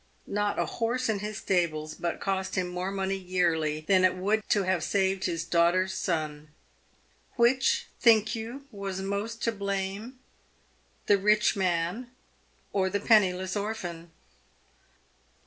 Not 0.25 0.57
a 0.57 0.65
horse 0.65 1.09
in 1.09 1.19
his 1.19 1.37
stables 1.37 1.93
but 1.93 2.19
cost 2.19 2.55
him 2.55 2.69
more 2.69 2.89
money 2.89 3.13
yearly 3.19 3.81
than 3.81 4.03
it 4.03 4.15
would 4.15 4.41
to 4.49 4.63
have 4.63 4.83
saved 4.83 5.25
his 5.25 5.45
daughter's 5.45 5.93
son. 5.93 6.47
Which, 7.35 7.85
think 7.99 8.33
you, 8.33 8.65
was 8.71 8.99
most 9.03 9.43
to 9.43 9.51
blame? 9.51 10.17
The' 11.05 11.19
rich 11.19 11.55
man, 11.55 12.09
or 12.73 12.89
the 12.89 12.99
penniless 12.99 13.55
orphan 13.55 14.09